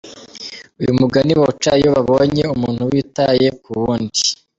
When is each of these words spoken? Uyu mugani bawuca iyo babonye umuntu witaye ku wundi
Uyu 0.81 0.91
mugani 0.99 1.31
bawuca 1.39 1.71
iyo 1.79 1.89
babonye 1.95 2.43
umuntu 2.55 2.81
witaye 2.91 3.47
ku 3.61 3.69
wundi 3.81 4.21